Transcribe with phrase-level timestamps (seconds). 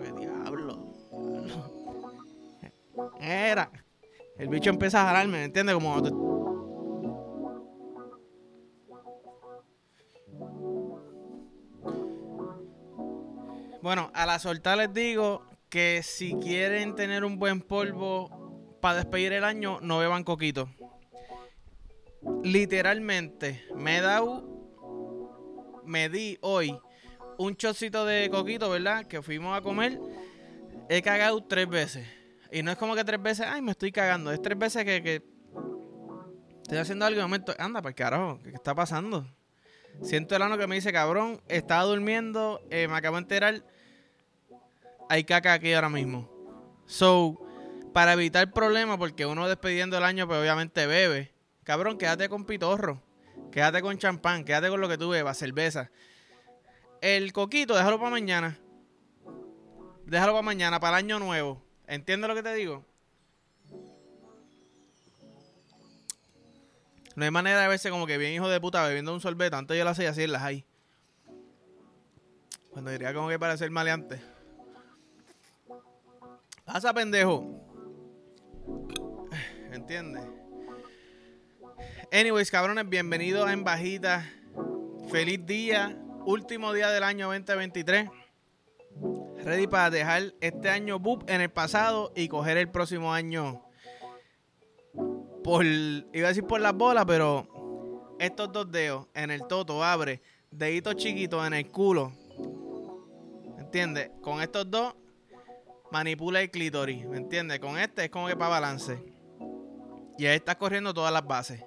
[0.00, 0.94] que diablo.
[3.20, 3.70] Era.
[4.38, 5.74] El bicho empieza a jalarme, ¿me entiendes?
[5.74, 6.00] Como.
[13.82, 19.32] Bueno, a la soltar les digo que si quieren tener un buen polvo para despedir
[19.32, 20.68] el año, no beban coquito.
[22.42, 24.44] Literalmente, me he dado,
[25.84, 26.78] me di hoy
[27.38, 29.06] un chocito de coquito, ¿verdad?
[29.06, 29.98] Que fuimos a comer.
[30.88, 32.06] He cagado tres veces.
[32.52, 34.32] Y no es como que tres veces, ay, me estoy cagando.
[34.32, 35.22] Es tres veces que, que
[36.62, 39.26] estoy haciendo algo y momento, anda, para carajo, ¿qué está pasando?
[40.02, 43.62] Siento el ano que me dice, cabrón, estaba durmiendo, eh, me acabo de enterar,
[45.08, 46.30] hay caca aquí ahora mismo.
[46.86, 47.38] So,
[47.92, 51.32] para evitar problemas, porque uno despidiendo el año, pues obviamente bebe.
[51.64, 53.02] Cabrón, quédate con pitorro,
[53.50, 55.90] quédate con champán, quédate con lo que tú bebas, cerveza.
[57.00, 58.58] El coquito, déjalo para mañana.
[60.04, 61.62] Déjalo para mañana, para el año nuevo.
[61.86, 62.84] ¿Entiendes lo que te digo?
[67.14, 69.56] No hay manera de verse como que bien hijo de puta bebiendo un sorbete.
[69.56, 70.64] Antes yo lo hacía así en las hay.
[72.70, 74.20] Cuando diría como que para ser maleante.
[76.64, 77.44] Pasa, pendejo.
[79.72, 80.24] ¿Entiendes?
[82.12, 84.30] Anyways, cabrones, bienvenidos a En Bajita.
[85.10, 85.96] Feliz día.
[86.24, 88.10] Último día del año 2023
[89.44, 93.62] ready para dejar este año boop en el pasado y coger el próximo año
[95.42, 100.20] por, iba a decir por las bolas, pero estos dos dedos en el toto abre,
[100.50, 102.12] deditos chiquitos en el culo,
[103.56, 104.10] ¿me entiendes?
[104.20, 104.94] Con estos dos
[105.90, 107.60] manipula el clítoris, ¿me entiendes?
[107.60, 109.02] Con este es como que para balance.
[110.18, 111.64] Y ahí estás corriendo todas las bases.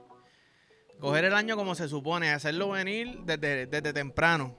[1.02, 4.56] Coger el año como se supone, hacerlo venir desde, desde temprano.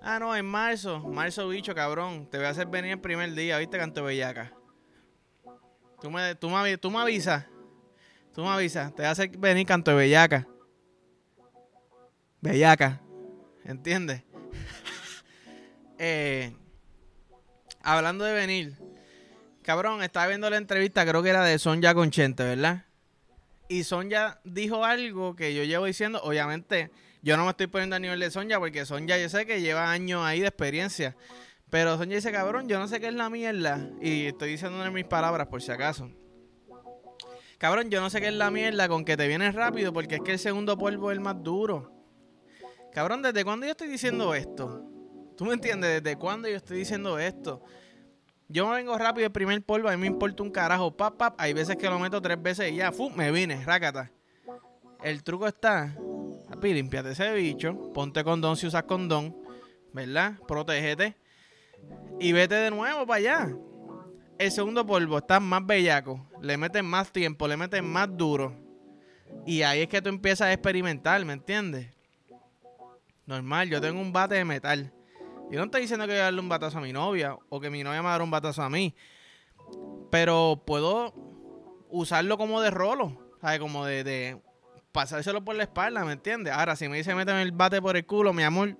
[0.00, 0.98] Ah, no, en marzo.
[1.00, 2.26] Marzo, bicho, cabrón.
[2.30, 4.54] Te voy a hacer venir el primer día, ¿viste, canto bellaca?
[6.00, 7.44] Tú me, tú me, tú me avisas.
[8.34, 8.94] Tú me avisas.
[8.94, 10.48] Te voy a hacer venir canto de bellaca.
[12.40, 13.02] Bellaca.
[13.62, 14.22] ¿Entiendes?
[15.98, 16.56] eh,
[17.82, 18.74] hablando de venir.
[19.62, 22.83] Cabrón, estaba viendo la entrevista, creo que era de Sonja Conchente, ¿verdad?
[23.68, 26.90] Y Sonja dijo algo que yo llevo diciendo, obviamente
[27.22, 29.90] yo no me estoy poniendo a nivel de Sonja porque Sonja yo sé que lleva
[29.90, 31.16] años ahí de experiencia.
[31.70, 33.88] Pero Sonja dice, cabrón, yo no sé qué es la mierda.
[34.00, 36.10] Y estoy diciéndole mis palabras por si acaso.
[37.58, 40.20] Cabrón, yo no sé qué es la mierda con que te vienes rápido porque es
[40.20, 41.92] que el segundo polvo es el más duro.
[42.92, 44.84] Cabrón, ¿desde cuándo yo estoy diciendo esto?
[45.36, 46.02] ¿Tú me entiendes?
[46.02, 47.64] ¿Desde cuándo yo estoy diciendo esto?
[48.54, 51.34] Yo me vengo rápido el primer polvo, a mí me importa un carajo, pap, pap.
[51.38, 54.12] Hay veces que lo meto tres veces y ya, fu, me vine, rácata.
[55.02, 55.92] El truco está
[56.48, 59.36] Papi, limpiate ese bicho, ponte condón si usas condón,
[59.92, 60.34] ¿verdad?
[60.46, 61.16] Protégete
[62.20, 63.56] y vete de nuevo para allá.
[64.38, 68.54] El segundo polvo está más bellaco, le metes más tiempo, le metes más duro.
[69.44, 71.88] Y ahí es que tú empiezas a experimentar, ¿me entiendes?
[73.26, 74.92] Normal, yo tengo un bate de metal.
[75.54, 77.70] Yo no estoy diciendo que voy a darle un batazo a mi novia o que
[77.70, 78.92] mi novia me va a dar un batazo a mí.
[80.10, 81.14] Pero puedo
[81.90, 83.60] usarlo como de rolo, ¿sabes?
[83.60, 84.42] Como de, de
[84.90, 86.52] pasárselo por la espalda, ¿me entiendes?
[86.52, 88.76] Ahora, si me dice méteme el bate por el culo, mi amor.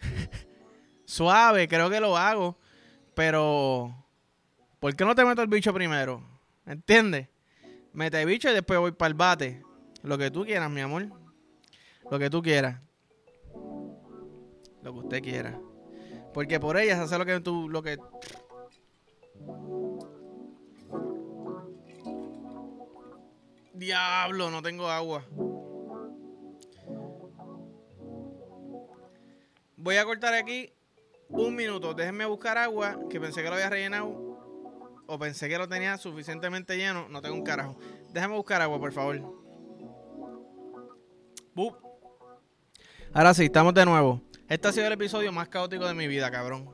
[1.06, 2.58] Suave, creo que lo hago.
[3.14, 3.96] Pero,
[4.78, 6.22] ¿por qué no te meto el bicho primero?
[6.66, 7.28] ¿Me entiendes?
[7.94, 9.62] Mete el bicho y después voy para el bate.
[10.02, 11.08] Lo que tú quieras, mi amor.
[12.10, 12.78] Lo que tú quieras.
[14.82, 15.60] Lo que usted quiera.
[16.34, 17.98] Porque por ella se hace lo que tú, lo que
[23.74, 25.24] Diablo, no tengo agua.
[29.76, 30.72] Voy a cortar aquí
[31.28, 31.92] un minuto.
[31.92, 34.22] Déjenme buscar agua, que pensé que lo había rellenado.
[35.08, 37.08] O pensé que lo tenía suficientemente lleno.
[37.08, 37.76] No tengo un carajo.
[38.12, 39.20] Déjenme buscar agua, por favor.
[43.12, 44.22] Ahora sí, estamos de nuevo.
[44.52, 46.68] Este ha sido el episodio más caótico de mi vida, cabrón.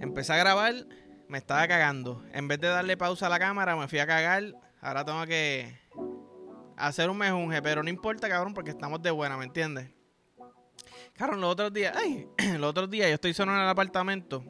[0.00, 0.74] Empecé a grabar,
[1.28, 2.24] me estaba cagando.
[2.32, 4.42] En vez de darle pausa a la cámara, me fui a cagar
[4.80, 5.78] Ahora tengo que
[6.76, 9.88] hacer un mejunje, pero no importa, cabrón, porque estamos de buena, ¿me entiendes?
[11.12, 12.26] Cabrón, los otros días, ay,
[12.58, 14.42] los otros días yo estoy solo en el apartamento.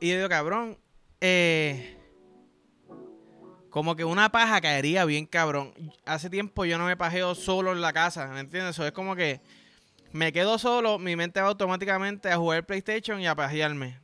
[0.00, 0.76] Y yo digo, cabrón,
[1.22, 1.97] eh,
[3.70, 5.74] como que una paja caería bien, cabrón.
[6.04, 8.76] Hace tiempo yo no me pajeo solo en la casa, ¿me entiendes?
[8.76, 9.40] Eso es como que
[10.12, 14.00] me quedo solo, mi mente va automáticamente a jugar PlayStation y a pajearme.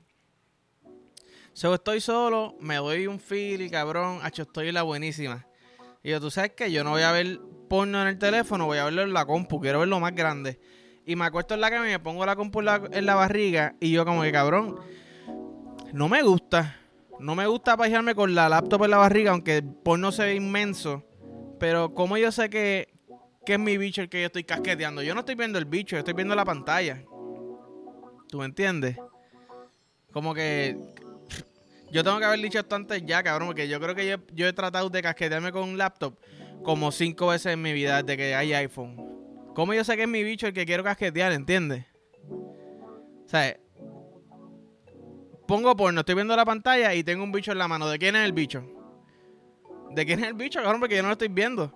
[1.55, 5.46] So, estoy solo, me doy un feel y cabrón, hacho, estoy la buenísima.
[6.02, 7.38] Y yo, tú sabes que yo no voy a ver
[7.69, 10.60] porno en el teléfono, voy a verlo en la compu, quiero verlo más grande.
[11.06, 13.76] Y me acuesto en la cama y me pongo la compu en la, barriga.
[13.78, 14.81] Y yo como que cabrón.
[15.93, 16.81] No me gusta.
[17.20, 20.34] No me gusta pajearme con la laptop en la barriga, aunque el porno se ve
[20.34, 21.05] inmenso.
[21.58, 22.88] Pero como yo sé que,
[23.44, 25.02] que es mi bicho el que yo estoy casqueteando.
[25.02, 27.02] Yo no estoy viendo el bicho, yo estoy viendo la pantalla.
[28.28, 28.96] ¿Tú me entiendes?
[30.12, 30.76] Como que
[31.94, 34.52] yo tengo que haber dicho esto antes ya, cabrón, porque yo creo que yo, he
[34.52, 36.19] tratado de casquetearme con un laptop
[36.64, 38.96] como cinco veces en mi vida desde que hay iPhone.
[39.55, 41.87] ¿Cómo yo sé que es mi bicho el que quiero casquetear, entiendes?
[42.28, 43.56] O sea,
[45.46, 47.88] pongo porno, estoy viendo la pantalla y tengo un bicho en la mano.
[47.88, 48.64] ¿De quién es el bicho?
[49.91, 50.81] ¿De quién es el bicho, cabrón?
[50.81, 51.73] Porque yo no lo estoy viendo.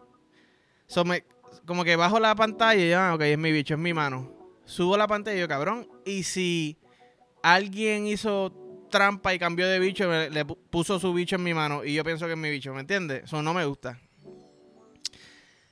[1.66, 4.32] como que bajo la pantalla y yo, ah, ok, es mi bicho, es mi mano.
[4.64, 5.88] Subo la pantalla y yo, cabrón.
[6.04, 6.78] Y si
[7.42, 8.52] alguien hizo
[8.90, 12.26] trampa y cambió de bicho, le puso su bicho en mi mano y yo pienso
[12.26, 13.24] que es mi bicho, ¿me entiendes?
[13.24, 14.00] Eso no me gusta.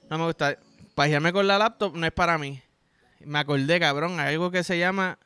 [0.08, 0.58] No me gusta.
[0.94, 2.62] Pajearme con la laptop no es para mí.
[3.20, 5.19] Me acordé, cabrón, hay algo que se llama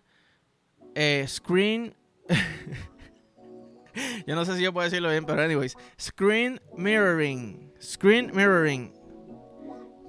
[0.94, 1.94] eh, screen.
[4.26, 5.76] yo no sé si yo puedo decirlo bien, pero anyways.
[6.00, 7.72] Screen mirroring.
[7.80, 8.92] Screen mirroring.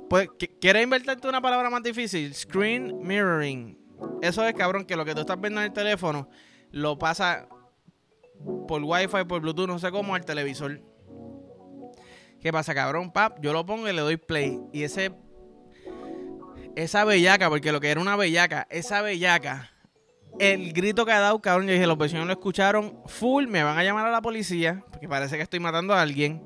[0.10, 0.28] Pues,
[0.60, 2.34] ¿Quieres inventarte una palabra más difícil?
[2.34, 3.78] Screen mirroring.
[4.22, 6.30] Eso es, cabrón, que lo que tú estás viendo en el teléfono
[6.72, 7.48] lo pasa
[8.68, 10.82] por wifi, por bluetooth, no sé cómo, al televisor.
[12.42, 13.12] ¿Qué pasa, cabrón?
[13.12, 14.60] Pap, yo lo pongo y le doy play.
[14.74, 15.12] Y ese.
[16.76, 19.71] Esa bellaca, porque lo que era una bellaca, esa bellaca,
[20.40, 23.78] el grito que ha dado, cabrón, yo dije, los vecinos lo escucharon full, me van
[23.78, 26.44] a llamar a la policía, porque parece que estoy matando a alguien.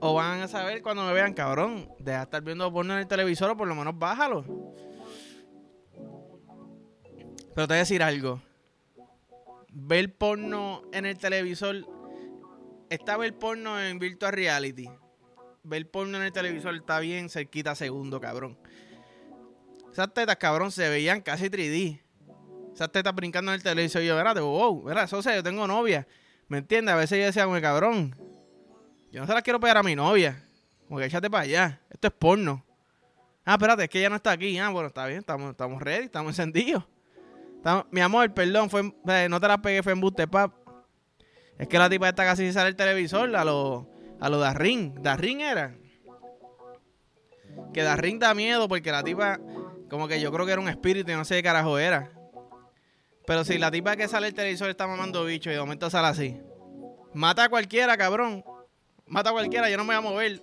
[0.00, 3.06] O van a saber cuando me vean, cabrón, deja de estar viendo porno en el
[3.06, 4.44] televisor o por lo menos bájalo.
[7.54, 8.40] Pero te voy a decir algo
[9.72, 11.86] ver porno en el televisor.
[12.90, 14.88] Está ver porno en virtual reality.
[15.62, 18.58] Ver porno en el televisor está bien cerquita segundo, cabrón.
[19.90, 22.00] Esas tetas, cabrón, se veían casi 3D.
[22.72, 24.02] Esas tetas brincando en el televisor.
[24.02, 26.06] Y yo, verá, wow, verá, eso sea, yo tengo novia.
[26.48, 26.94] ¿Me entiendes?
[26.94, 28.14] A veces yo decía, como cabrón,
[29.10, 30.42] yo no se las quiero pegar a mi novia.
[30.88, 31.80] Como que échate para allá.
[31.90, 32.64] Esto es porno.
[33.44, 34.58] Ah, espérate, es que ella no está aquí.
[34.58, 36.84] Ah, bueno, está bien, estamos, estamos ready, estamos encendidos
[37.90, 40.52] mi amor, perdón, fue, eh, no te la pegué, fue en buste, pap.
[41.58, 43.88] Es que la tipa está casi sale el televisor a lo,
[44.20, 44.94] a lo Darrin.
[45.00, 45.76] Darrin era.
[47.72, 49.38] Que Darrin da miedo porque la tipa,
[49.88, 52.10] como que yo creo que era un espíritu y no sé qué carajo era.
[53.26, 56.08] Pero si la tipa que sale el televisor está mamando bicho y de momento sale
[56.08, 56.40] así.
[57.14, 58.44] Mata a cualquiera, cabrón.
[59.06, 60.42] Mata a cualquiera, yo no me voy a mover.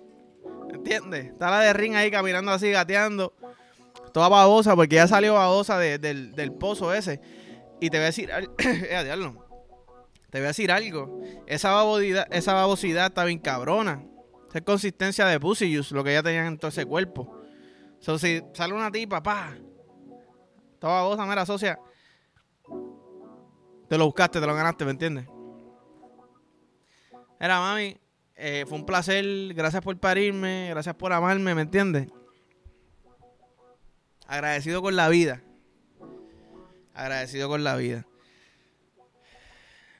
[0.72, 1.26] ¿Entiendes?
[1.26, 3.34] Está la de ring ahí caminando así, gateando
[4.12, 7.20] toda babosa, porque ya salió babosa del, pozo ese.
[7.80, 9.16] Y te voy a decir, eh,
[10.30, 11.20] te voy a decir algo.
[11.46, 14.04] Esa babosidad, esa babosidad está bien cabrona.
[14.48, 17.40] Esa es consistencia de pussy juice, lo que ya tenían en todo ese cuerpo.
[18.00, 19.54] So, si sale una tipa, pa,
[20.78, 21.78] toda babosa, mera socia.
[23.90, 25.26] Te lo buscaste, te lo ganaste, ¿me entiendes?
[27.40, 27.98] Era mami,
[28.36, 29.52] eh, fue un placer.
[29.52, 32.06] Gracias por parirme, gracias por amarme, ¿me entiendes?
[34.28, 35.42] Agradecido con la vida.
[36.94, 38.06] Agradecido con la vida.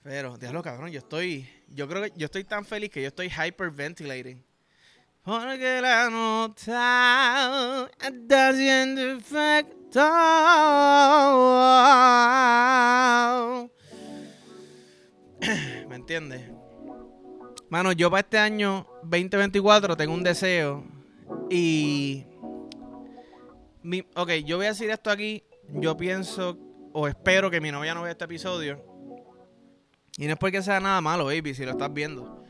[0.04, 1.50] Pero, diablo, cabrón, yo estoy.
[1.66, 4.46] Yo creo que yo estoy tan feliz que yo estoy hyperventilating.
[5.24, 10.00] Porque la nota está haciendo efecto.
[16.10, 16.50] ¿Me entiendes?
[17.68, 20.84] Mano, yo para este año 2024 tengo un deseo.
[21.48, 22.26] Y
[24.16, 25.44] ok, yo voy a decir esto aquí.
[25.68, 26.58] Yo pienso
[26.92, 28.84] o espero que mi novia no vea este episodio.
[30.16, 32.42] Y no es porque sea nada malo, baby, si lo estás viendo.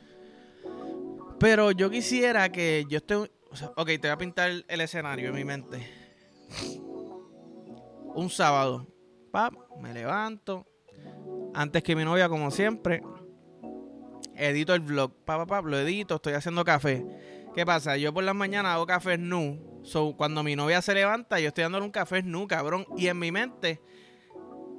[1.39, 3.15] Pero yo quisiera que yo esté.
[3.15, 5.87] ok, te voy a pintar el escenario en mi mente.
[8.15, 8.87] Un sábado.
[9.31, 9.53] Pap,
[9.83, 10.67] me levanto.
[11.53, 13.03] Antes que mi novia, como siempre.
[14.41, 15.13] Edito el vlog.
[15.25, 16.17] Pap, pap, lo edito.
[16.17, 17.05] Estoy haciendo café.
[17.55, 17.97] ¿Qué pasa?
[17.97, 21.63] Yo por las mañanas hago café nu So, cuando mi novia se levanta, yo estoy
[21.63, 22.87] dándole un café nu, cabrón.
[22.97, 23.81] Y en mi mente,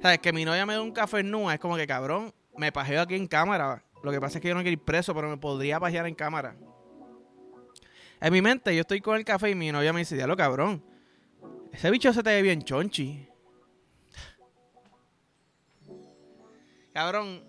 [0.00, 0.18] ¿sabes?
[0.18, 3.14] Que mi novia me dé un café nu es como que, cabrón, me pajeo aquí
[3.14, 3.84] en cámara.
[4.02, 6.14] Lo que pasa es que yo no quiero ir preso, pero me podría pajear en
[6.14, 6.56] cámara.
[8.20, 10.84] En mi mente, yo estoy con el café y mi novia me dice, diablo, cabrón.
[11.72, 13.28] Ese bicho se te ve bien chonchi.
[16.92, 17.42] Cabrón,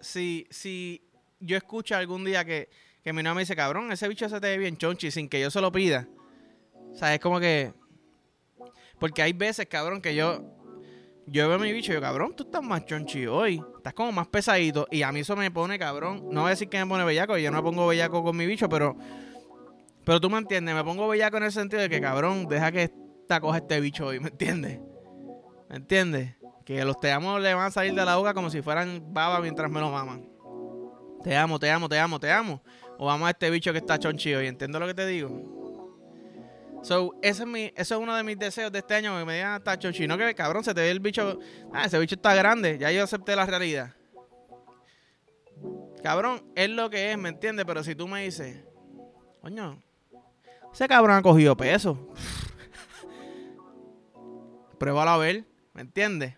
[0.00, 1.02] si, si
[1.40, 2.68] yo escucho algún día que
[3.02, 5.40] que mi novia me dice, cabrón, ese bicho se te ve bien chonchi sin que
[5.40, 6.06] yo se lo pida.
[6.92, 7.72] O sea, es como que.
[8.98, 10.54] Porque hay veces, cabrón, que yo.
[11.26, 13.62] Yo veo a mi bicho y yo, cabrón, tú estás más chonchi hoy.
[13.76, 14.86] Estás como más pesadito.
[14.90, 16.26] Y a mí eso me pone, cabrón.
[16.30, 18.68] No voy a decir que me pone bellaco, yo no pongo bellaco con mi bicho,
[18.68, 18.96] pero.
[20.04, 22.84] Pero tú me entiendes, me pongo bellaco en el sentido de que, cabrón, deja que
[22.84, 24.80] afecta coge este bicho hoy, ¿me entiendes?
[25.68, 26.34] ¿Me entiendes?
[26.68, 29.40] Que los te amo le van a salir de la boca como si fueran baba
[29.40, 30.28] mientras me lo maman.
[31.24, 32.62] Te amo, te amo, te amo, te amo.
[32.98, 34.48] O vamos a este bicho que está chonchi hoy.
[34.48, 35.96] ¿Entiendes lo que te digo?
[36.82, 39.36] So, ese es mi, eso es uno de mis deseos de este año, que me
[39.36, 40.06] digan, está chonchi.
[40.06, 41.38] No que, cabrón, se te ve el bicho.
[41.72, 42.76] Ah, ese bicho está grande.
[42.76, 43.94] Ya yo acepté la realidad.
[46.02, 47.64] Cabrón, es lo que es, ¿me entiendes?
[47.64, 48.62] Pero si tú me dices,
[49.40, 49.82] coño,
[50.70, 52.12] ese cabrón ha cogido peso.
[54.78, 56.34] Pruébalo a ver, ¿me entiendes?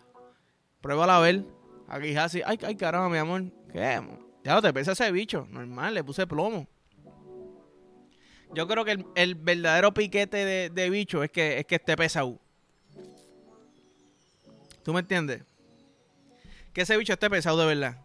[0.80, 1.44] Pruébalo a ver.
[1.88, 3.44] Aquí así, ay, ay, caramba, mi amor.
[3.72, 4.00] ¿Qué?
[4.44, 5.46] Ya no te pesa ese bicho.
[5.50, 6.66] Normal, le puse plomo.
[8.52, 12.38] Yo creo que el, verdadero piquete de, bicho es que, es que esté pesado.
[14.82, 15.42] ¿Tú me entiendes?
[16.72, 17.98] Que ese bicho esté pesado de verdad.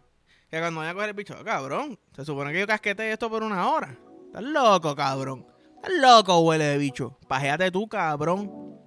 [0.50, 3.42] Que cuando vaya a coger el bicho, cabrón, se supone que yo casquete esto por
[3.42, 3.96] una hora.
[4.26, 5.46] Estás loco, cabrón.
[5.76, 7.18] Estás loco, huele de bicho.
[7.26, 8.78] Pajeate tú, cabrón.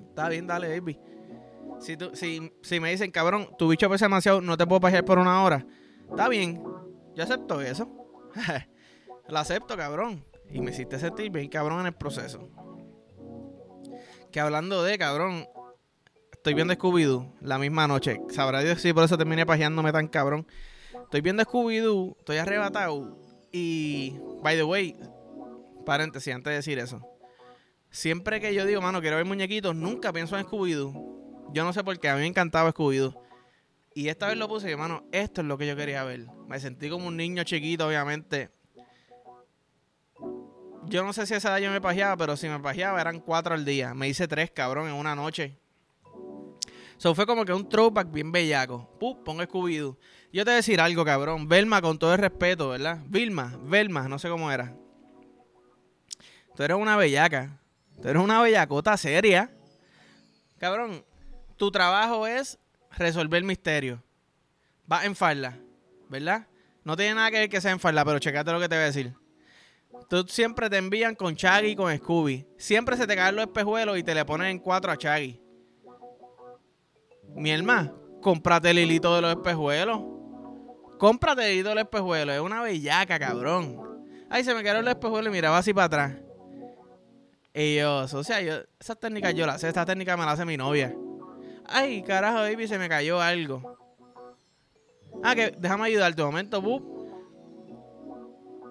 [0.00, 0.98] Está bien, dale, baby.
[1.82, 5.04] Si, tú, si, si me dicen, cabrón, tu bicho pesa demasiado, no te puedo pajear
[5.04, 5.66] por una hora.
[6.08, 6.62] Está bien.
[7.14, 7.88] Yo acepto eso.
[9.28, 10.24] Lo acepto, cabrón.
[10.48, 12.48] Y me hiciste sentir bien, cabrón, en el proceso.
[14.30, 15.46] Que hablando de, cabrón,
[16.32, 18.20] estoy viendo Scooby-Doo la misma noche.
[18.30, 20.46] Sabrá Dios si por eso terminé pajeándome tan cabrón.
[21.04, 23.18] Estoy viendo Scooby-Doo, estoy arrebatado.
[23.50, 24.96] Y, by the way,
[25.84, 27.00] paréntesis, antes de decir eso.
[27.90, 31.21] Siempre que yo digo, mano, quiero ver muñequitos, nunca pienso en Scooby-Doo.
[31.52, 33.14] Yo no sé por qué, a mí me encantaba Scooby-Doo.
[33.94, 36.26] Y esta vez lo puse y, mano, esto es lo que yo quería ver.
[36.48, 38.50] Me sentí como un niño chiquito, obviamente.
[40.86, 43.54] Yo no sé si esa edad yo me pajeaba, pero si me pajeaba eran cuatro
[43.54, 43.94] al día.
[43.94, 45.58] Me hice tres, cabrón, en una noche.
[46.96, 48.96] So fue como que un throwback bien bellaco.
[48.98, 49.98] Pup, pongo Scooby-Doo.
[50.32, 51.48] Yo te voy a decir algo, cabrón.
[51.48, 53.00] Velma, con todo el respeto, ¿verdad?
[53.06, 54.74] Vilma, Velma, no sé cómo era.
[56.56, 57.58] Tú eres una bellaca.
[58.00, 59.50] Tú eres una bellacota seria.
[60.58, 61.04] Cabrón,
[61.62, 62.58] tu trabajo es
[62.90, 64.00] resolver misterios.
[64.90, 65.56] Va en falda,
[66.08, 66.48] ¿verdad?
[66.82, 68.82] No tiene nada que ver que sea en falda, pero checate lo que te voy
[68.82, 69.14] a decir.
[70.08, 72.48] Tú siempre te envían con Chaggy y con Scooby.
[72.58, 75.40] Siempre se te caen los espejuelos y te le ponen en cuatro a Chaggy.
[77.36, 80.00] Mi hermano, cómprate el hilito de los espejuelos.
[80.98, 82.34] Cómprate el hilito de los espejuelos.
[82.34, 84.04] Es una bellaca, cabrón.
[84.28, 86.12] Ay, se me quedaron los espejuelos y miraba así para atrás.
[87.54, 90.44] Y yo, o sea, yo, esas técnicas yo las sé, esta técnica me la hace
[90.44, 90.92] mi novia.
[91.66, 93.78] Ay, carajo, baby, se me cayó algo.
[95.22, 97.02] Ah, que déjame ayudarte un momento, bup.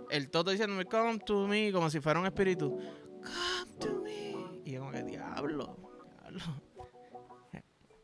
[0.09, 2.77] El toto diciéndome, come to me, como si fuera un espíritu.
[3.21, 4.35] Come to me.
[4.65, 5.77] Y yo como que, diablo,
[6.21, 6.61] diablo.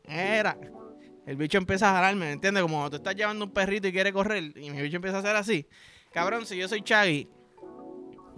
[0.04, 0.58] Era.
[1.26, 2.62] El bicho empieza a jalarme, ¿me entiendes?
[2.62, 5.36] Como tú estás llevando un perrito y quiere correr, y mi bicho empieza a hacer
[5.36, 5.68] así.
[6.10, 7.28] Cabrón, si yo soy Chaggy,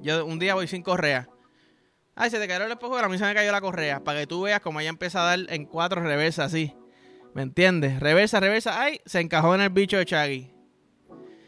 [0.00, 1.29] yo un día voy sin correa.
[2.22, 4.04] Ay, se te cayó el espejo, a mí se me cayó la correa.
[4.04, 6.76] Para que tú veas como ella empieza a dar en cuatro reversas así.
[7.32, 7.98] ¿Me entiendes?
[7.98, 8.78] Reversa, reversa.
[8.78, 10.52] Ay, se encajó en el bicho de Chaggy.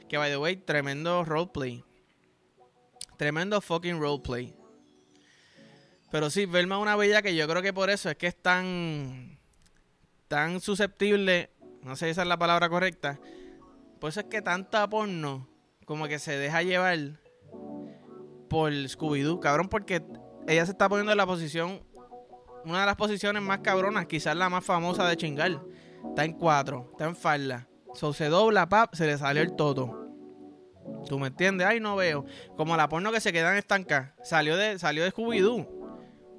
[0.09, 1.85] Que, by the way, tremendo roleplay.
[3.19, 4.55] Tremendo fucking roleplay.
[6.11, 8.41] Pero sí, Velma es una bella que yo creo que por eso es que es
[8.41, 9.39] tan.
[10.27, 11.51] tan susceptible.
[11.83, 13.21] No sé si esa es la palabra correcta.
[14.01, 15.51] Por eso es que tanta porno.
[15.85, 17.21] como que se deja llevar.
[18.49, 19.39] por Scooby-Doo.
[19.39, 20.03] Cabrón, porque
[20.47, 21.83] ella se está poniendo en la posición,
[22.65, 25.63] una de las posiciones más cabronas, quizás la más famosa de chingar.
[26.09, 27.69] Está en cuatro, está en falda.
[27.95, 29.99] So, se dobla, pap, se le salió el toto.
[31.09, 31.67] ¿Tú me entiendes?
[31.67, 32.25] Ay, no veo.
[32.57, 34.15] Como la porno que se quedan estancada.
[34.23, 35.69] Salió de, salió de Scooby-Doo.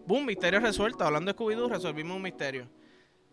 [0.05, 1.05] Boom, misterio resuelto.
[1.05, 2.69] Hablando de Scooby-Doo, resolvimos un misterio.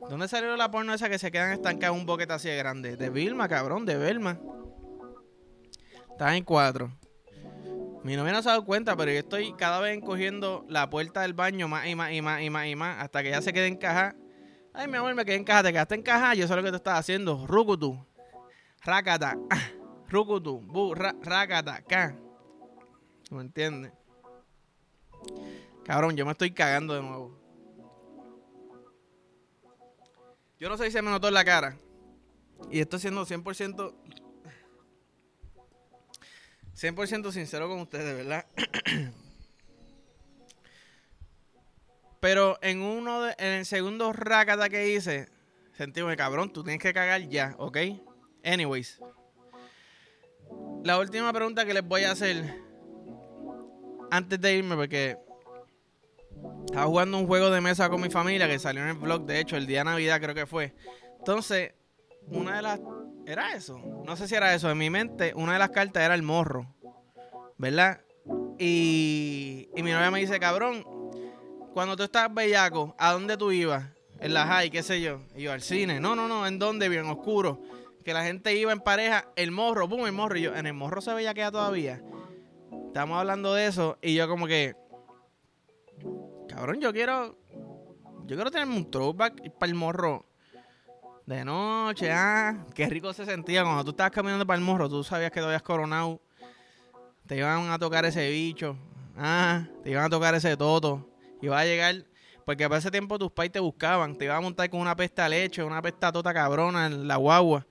[0.08, 2.96] ¿Dónde salió la porno esa que se quedan estancadas un boquete así de grande?
[2.96, 4.38] De Vilma, cabrón, de Vilma.
[6.10, 6.92] Está en cuatro.
[8.02, 11.20] Mi novia no se ha dado cuenta, pero yo estoy cada vez encogiendo la puerta
[11.20, 13.52] del baño más y más y más y más y más hasta que ya se
[13.52, 14.16] quede encajada.
[14.72, 16.98] Ay, mi amor, me quedé encajada, te quedaste encajada, yo sé lo que tú estás
[16.98, 17.46] haciendo.
[17.46, 18.02] Rukutu,
[18.82, 19.36] rakata,
[20.08, 22.16] rukutu, bu, rakata, ka.
[23.30, 23.92] ¿Me entiendes?
[25.84, 27.38] Cabrón, yo me estoy cagando de nuevo.
[30.58, 31.76] Yo no sé si se me notó en la cara.
[32.70, 33.94] Y estoy siendo 100%
[36.76, 38.46] 100% sincero con ustedes, ¿verdad?
[42.20, 45.28] Pero en uno de, en el segundo rakata que hice,
[45.76, 47.78] sentíme, cabrón, tú tienes que cagar ya, ¿ok?
[48.44, 49.00] Anyways.
[50.84, 52.60] La última pregunta que les voy a hacer
[54.10, 55.16] antes de irme, porque
[56.66, 59.40] estaba jugando un juego de mesa con mi familia que salió en el vlog, de
[59.40, 60.74] hecho, el día de Navidad creo que fue.
[61.18, 61.72] Entonces,
[62.28, 62.80] una de las
[63.30, 63.78] ¿Era eso?
[64.04, 64.68] No sé si era eso.
[64.68, 66.66] En mi mente, una de las cartas era el morro.
[67.58, 68.00] ¿Verdad?
[68.58, 70.84] Y, y mi novia me dice, cabrón,
[71.72, 73.84] cuando tú estabas bellaco, ¿a dónde tú ibas?
[74.18, 75.20] En la high, qué sé yo.
[75.36, 76.00] Iba al cine.
[76.00, 76.88] No, no, no, ¿en dónde?
[76.88, 77.62] Bien oscuro.
[78.04, 80.36] Que la gente iba en pareja, el morro, pum, el morro.
[80.36, 82.02] Y yo, en el morro se bellaquea todavía.
[82.88, 84.74] Estamos hablando de eso y yo como que...
[86.48, 87.38] Cabrón, yo quiero...
[88.26, 90.26] Yo quiero tener un throwback para el morro.
[91.30, 92.56] De noche, ah.
[92.74, 94.88] Qué rico se sentía cuando tú estabas caminando para el morro.
[94.88, 96.20] Tú sabías que te habías coronado.
[97.28, 98.76] Te iban a tocar ese bicho.
[99.16, 101.08] Ah, te iban a tocar ese toto.
[101.40, 102.04] Iba a llegar,
[102.44, 104.16] porque para ese tiempo tus pais te buscaban.
[104.16, 107.64] Te iban a montar con una pesta leche, una pesta tota cabrona en la guagua.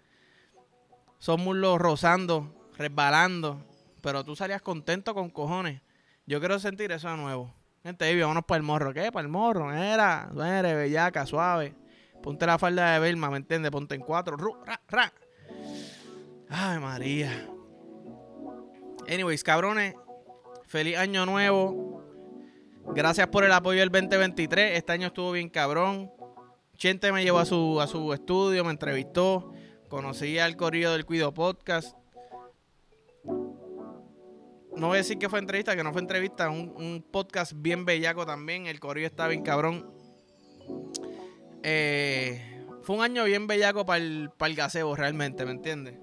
[1.18, 3.62] Son muslos rozando, resbalando.
[4.02, 5.82] Pero tú salías contento con cojones.
[6.26, 7.54] Yo quiero sentir eso de nuevo.
[7.84, 8.94] Gente, vámonos para el morro.
[8.94, 9.12] ¿Qué?
[9.12, 9.74] Para el morro.
[9.74, 11.76] Era, eres bellaca, suave.
[12.22, 13.72] Ponte la falda de Belma, ¿me entiendes?
[13.72, 14.36] Ponte en cuatro.
[14.36, 15.14] Ru, ra, ra.
[16.50, 17.48] Ay, María.
[19.08, 19.96] Anyways, cabrones.
[20.66, 22.04] Feliz año nuevo.
[22.94, 24.78] Gracias por el apoyo del 2023.
[24.78, 26.12] Este año estuvo bien cabrón.
[26.76, 29.52] Chente me llevó a su, a su estudio, me entrevistó.
[29.90, 31.96] Conocí al corrido del Cuido Podcast.
[34.76, 36.50] No voy a decir que fue entrevista, que no fue entrevista.
[36.50, 38.66] Un, un podcast bien bellaco también.
[38.66, 39.92] El corrido está bien cabrón.
[41.64, 45.98] Eh, fue un año bien bellaco para el, para el gaseo, realmente, ¿me entiendes?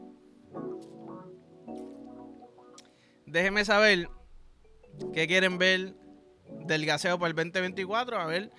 [3.26, 4.08] Déjenme saber
[5.12, 5.94] qué quieren ver
[6.66, 8.18] del gaseo para el 2024.
[8.18, 8.50] A ver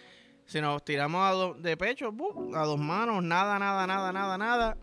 [0.45, 2.13] si nos tiramos a do- de pecho,
[2.53, 4.77] a dos manos, nada, nada, nada, nada, nada.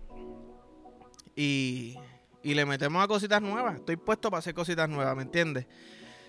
[1.36, 1.98] Y,
[2.42, 3.76] y le metemos a cositas nuevas.
[3.76, 5.66] Estoy puesto para hacer cositas nuevas, ¿me entiendes?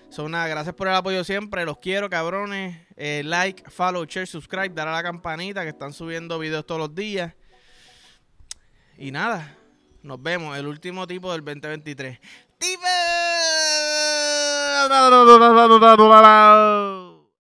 [0.10, 1.66] Son nada, gracias por el apoyo siempre.
[1.66, 2.78] Los quiero, cabrones.
[2.96, 6.96] Eh, like, follow, share, subscribe, dar a la campanita que están subiendo videos todos los
[6.96, 7.34] días.
[8.98, 9.58] Y nada,
[10.04, 10.58] nos vemos.
[10.58, 12.20] El último tipo del 2023.
[12.58, 12.86] ¡Tipo!